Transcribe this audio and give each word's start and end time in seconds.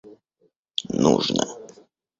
нужно 1.03 1.45